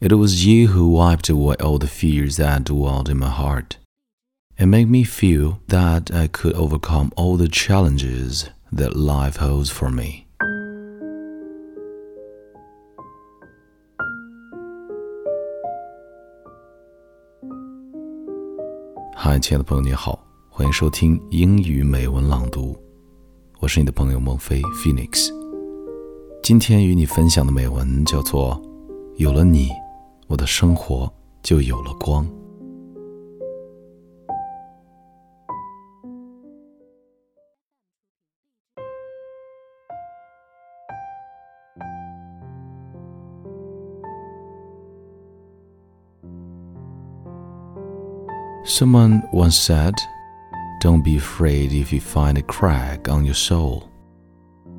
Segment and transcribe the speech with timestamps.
[0.00, 3.78] It was you who wiped away all the fears that dwelled in my heart
[4.56, 9.90] and made me feel that I could overcome all the challenges that life holds for
[9.90, 10.28] me.
[19.16, 22.78] Hi, Hi，亲爱的朋友，你好，欢迎收听英语美文朗读，
[23.58, 25.28] 我是你的朋友孟飞 Phoenix。
[26.40, 28.54] 今天与你分享的美文叫做
[29.16, 29.70] 《有了你》。
[30.27, 31.11] 我的生活
[31.41, 32.27] 就有了光。
[48.65, 49.93] Someone once said,
[50.79, 53.89] Don't be afraid if you find a crack on your soul,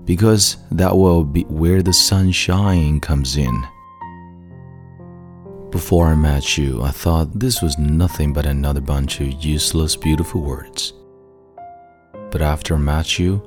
[0.07, 3.55] because that will be where the sunshine comes in.
[5.72, 10.42] Before I met you, I thought this was nothing but another bunch of useless, beautiful
[10.42, 10.94] words.
[12.32, 13.40] But after I met you,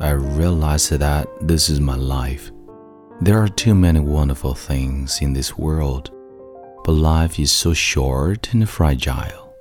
[0.00, 2.50] I realized that this is my life.
[3.22, 6.10] There are too many wonderful things in this world,
[6.84, 9.54] but life is so short and fragile.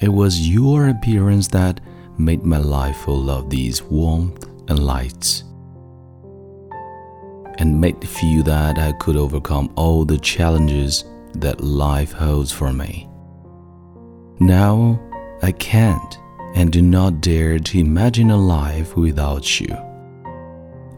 [0.00, 1.80] It was your appearance that
[2.16, 5.42] made my life full of these warmth and lights
[7.58, 13.08] and made feel that I could overcome all the challenges that life holds for me.
[14.40, 15.00] Now
[15.42, 16.18] I can't
[16.54, 19.76] and do not dare to imagine a life without you.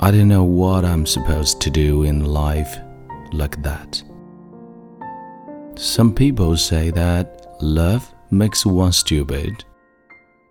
[0.00, 2.78] I don't know what I'm supposed to do in life
[3.33, 4.02] like that.
[5.77, 9.64] Some people say that love makes one stupid,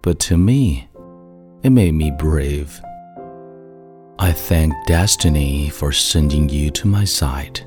[0.01, 0.87] but to me,
[1.63, 2.81] it made me brave.
[4.21, 7.61] I thank destiny for sending you to my side,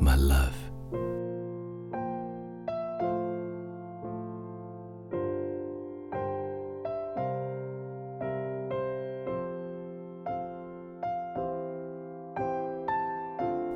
[0.00, 0.52] my love.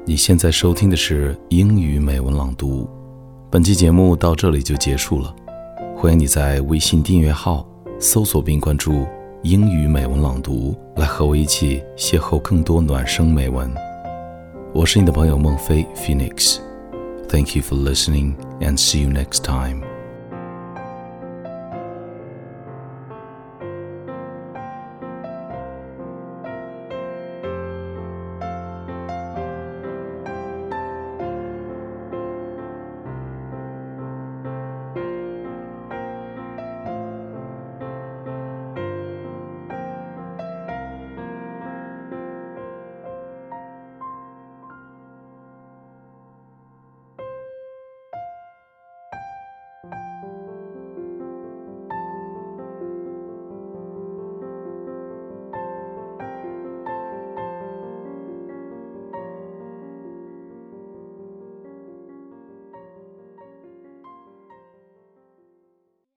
[0.06, 2.88] 你现在收听的是英语美文朗读，
[3.50, 5.34] 本期节目到这里就结束了。
[5.97, 9.04] 欢迎你在微信订阅号搜索并关注
[9.43, 13.72] 英语美文朗读，来和我一起邂逅更多暖声美文。
[14.75, 16.59] 我是你的朋友孟非 Phoenix。
[17.28, 19.82] Thank you for listening and see you next time.